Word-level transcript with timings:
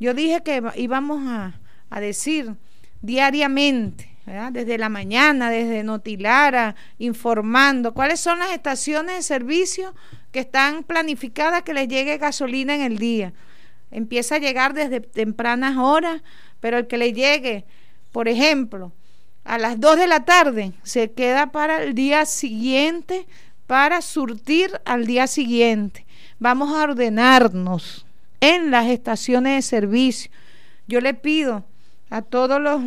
Yo 0.00 0.14
dije 0.14 0.42
que 0.42 0.62
íbamos 0.76 1.26
a, 1.26 1.58
a 1.90 2.00
decir 2.00 2.54
diariamente, 3.02 4.08
desde 4.52 4.78
la 4.78 4.88
mañana, 4.88 5.50
desde 5.50 5.82
Notilara, 5.82 6.76
informando 6.98 7.94
cuáles 7.94 8.20
son 8.20 8.38
las 8.38 8.50
estaciones 8.50 9.16
de 9.16 9.22
servicio 9.22 9.94
que 10.32 10.40
están 10.40 10.84
planificadas 10.84 11.62
que 11.62 11.72
les 11.72 11.88
llegue 11.88 12.18
gasolina 12.18 12.74
en 12.74 12.82
el 12.82 12.98
día. 12.98 13.32
Empieza 13.90 14.34
a 14.34 14.38
llegar 14.38 14.74
desde 14.74 15.00
tempranas 15.00 15.78
horas, 15.78 16.22
pero 16.60 16.76
el 16.76 16.86
que 16.86 16.98
le 16.98 17.12
llegue, 17.14 17.64
por 18.12 18.28
ejemplo, 18.28 18.92
a 19.44 19.56
las 19.56 19.80
2 19.80 19.96
de 19.96 20.06
la 20.06 20.24
tarde, 20.26 20.72
se 20.82 21.10
queda 21.12 21.50
para 21.50 21.82
el 21.82 21.94
día 21.94 22.26
siguiente, 22.26 23.26
para 23.66 24.02
surtir 24.02 24.78
al 24.84 25.06
día 25.06 25.26
siguiente. 25.26 26.04
Vamos 26.38 26.70
a 26.74 26.82
ordenarnos 26.82 28.04
en 28.40 28.70
las 28.70 28.86
estaciones 28.86 29.56
de 29.56 29.62
servicio. 29.62 30.30
Yo 30.86 31.00
le 31.00 31.14
pido 31.14 31.64
a 32.10 32.22
todos 32.22 32.60
los 32.60 32.80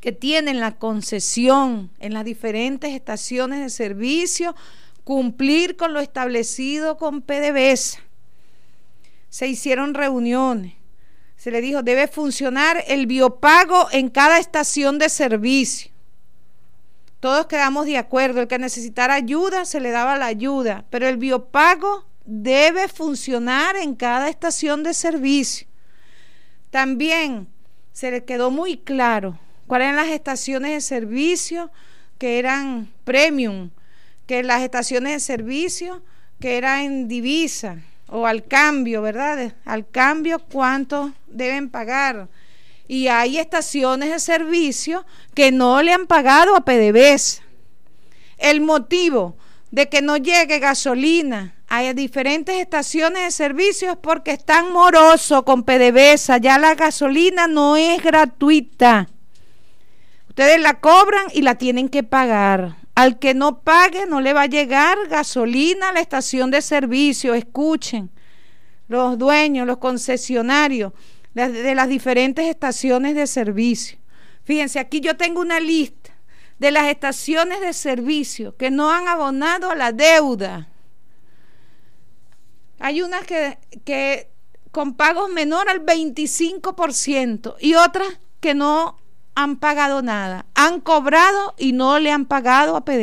que 0.00 0.12
tienen 0.12 0.60
la 0.60 0.76
concesión 0.76 1.90
en 1.98 2.12
las 2.14 2.24
diferentes 2.24 2.92
estaciones 2.92 3.60
de 3.60 3.70
servicio 3.70 4.54
cumplir 5.04 5.76
con 5.76 5.92
lo 5.92 6.00
establecido 6.00 6.96
con 6.96 7.22
PDVSA. 7.22 8.00
Se 9.28 9.46
hicieron 9.46 9.94
reuniones. 9.94 10.74
Se 11.36 11.50
le 11.50 11.60
dijo, 11.60 11.82
debe 11.82 12.08
funcionar 12.08 12.82
el 12.86 13.06
biopago 13.06 13.88
en 13.92 14.08
cada 14.08 14.38
estación 14.38 14.98
de 14.98 15.08
servicio. 15.08 15.90
Todos 17.20 17.46
quedamos 17.46 17.86
de 17.86 17.98
acuerdo. 17.98 18.40
El 18.40 18.48
que 18.48 18.58
necesitara 18.58 19.14
ayuda, 19.14 19.64
se 19.64 19.80
le 19.80 19.90
daba 19.90 20.16
la 20.16 20.26
ayuda. 20.26 20.84
Pero 20.90 21.08
el 21.08 21.16
biopago 21.16 22.06
debe 22.24 22.88
funcionar 22.88 23.76
en 23.76 23.94
cada 23.94 24.28
estación 24.28 24.82
de 24.82 24.94
servicio. 24.94 25.66
También 26.70 27.48
se 27.92 28.10
le 28.10 28.24
quedó 28.24 28.50
muy 28.50 28.78
claro 28.78 29.38
cuáles 29.66 29.86
eran 29.88 29.96
las 29.96 30.14
estaciones 30.14 30.72
de 30.72 30.80
servicio 30.80 31.70
que 32.18 32.38
eran 32.38 32.92
premium, 33.04 33.70
que 34.26 34.42
las 34.42 34.62
estaciones 34.62 35.12
de 35.12 35.20
servicio 35.20 36.02
que 36.40 36.56
eran 36.56 36.80
en 36.80 37.08
divisa 37.08 37.78
o 38.08 38.26
al 38.26 38.44
cambio, 38.44 39.02
¿verdad? 39.02 39.54
Al 39.64 39.88
cambio, 39.88 40.38
¿cuánto 40.38 41.12
deben 41.26 41.70
pagar? 41.70 42.28
Y 42.86 43.08
hay 43.08 43.38
estaciones 43.38 44.10
de 44.10 44.18
servicio 44.18 45.06
que 45.34 45.52
no 45.52 45.82
le 45.82 45.92
han 45.92 46.06
pagado 46.06 46.54
a 46.54 46.64
PDVSA. 46.64 47.42
El 48.36 48.60
motivo 48.60 49.36
de 49.70 49.88
que 49.88 50.02
no 50.02 50.16
llegue 50.16 50.58
gasolina 50.58 51.54
a 51.78 51.94
diferentes 51.94 52.56
estaciones 52.56 53.22
de 53.24 53.30
servicio 53.30 53.90
es 53.90 53.96
porque 53.96 54.32
están 54.32 54.72
morosos 54.72 55.42
con 55.42 55.64
PDVSA. 55.64 56.38
Ya 56.38 56.58
la 56.58 56.74
gasolina 56.74 57.46
no 57.46 57.76
es 57.76 58.02
gratuita. 58.02 59.08
Ustedes 60.28 60.60
la 60.60 60.80
cobran 60.80 61.26
y 61.32 61.42
la 61.42 61.56
tienen 61.56 61.88
que 61.88 62.02
pagar. 62.02 62.76
Al 62.94 63.18
que 63.18 63.34
no 63.34 63.60
pague 63.60 64.06
no 64.06 64.20
le 64.20 64.32
va 64.32 64.42
a 64.42 64.46
llegar 64.46 64.96
gasolina 65.08 65.88
a 65.88 65.92
la 65.92 66.00
estación 66.00 66.50
de 66.50 66.62
servicio. 66.62 67.34
Escuchen, 67.34 68.10
los 68.88 69.18
dueños, 69.18 69.66
los 69.66 69.78
concesionarios 69.78 70.92
de 71.34 71.74
las 71.74 71.88
diferentes 71.88 72.46
estaciones 72.46 73.14
de 73.14 73.26
servicio. 73.26 73.98
Fíjense, 74.44 74.78
aquí 74.78 75.00
yo 75.00 75.16
tengo 75.16 75.40
una 75.40 75.58
lista 75.58 76.12
de 76.58 76.70
las 76.70 76.86
estaciones 76.86 77.60
de 77.60 77.72
servicio 77.72 78.56
que 78.56 78.70
no 78.70 78.90
han 78.90 79.08
abonado 79.08 79.70
a 79.70 79.74
la 79.74 79.90
deuda. 79.90 80.68
Hay 82.84 83.00
unas 83.00 83.24
que, 83.24 83.56
que 83.86 84.30
con 84.70 84.92
pagos 84.92 85.30
menor 85.30 85.70
al 85.70 85.86
25% 85.86 87.54
y 87.58 87.76
otras 87.76 88.08
que 88.40 88.52
no 88.52 88.98
han 89.34 89.56
pagado 89.56 90.02
nada. 90.02 90.44
Han 90.54 90.82
cobrado 90.82 91.54
y 91.56 91.72
no 91.72 91.98
le 91.98 92.12
han 92.12 92.26
pagado 92.26 92.76
a 92.76 92.84
pedir. 92.84 92.92